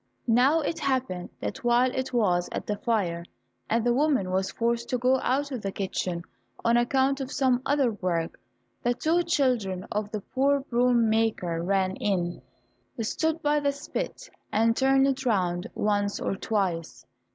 Now 0.25 0.61
it 0.61 0.79
happened 0.79 1.29
that 1.41 1.63
while 1.63 1.93
it 1.95 2.11
was 2.11 2.49
at 2.51 2.65
the 2.65 2.75
fire, 2.77 3.23
and 3.69 3.85
the 3.85 3.93
woman 3.93 4.31
was 4.31 4.51
forced 4.51 4.89
to 4.89 4.97
go 4.97 5.19
out 5.19 5.51
of 5.51 5.61
the 5.61 5.71
kitchen 5.71 6.23
on 6.65 6.75
account 6.75 7.21
of 7.21 7.31
some 7.31 7.61
other 7.67 7.91
work, 7.91 8.39
the 8.81 8.95
two 8.95 9.21
children 9.21 9.85
of 9.91 10.09
the 10.09 10.21
poor 10.21 10.61
broom 10.61 11.07
maker 11.07 11.61
ran 11.61 11.97
in, 11.97 12.41
stood 12.99 13.43
by 13.43 13.59
the 13.59 13.71
spit 13.71 14.27
and 14.51 14.75
turned 14.75 15.05
it 15.05 15.23
round 15.23 15.67
once 15.75 16.19
or 16.19 16.35
twice. 16.35 17.05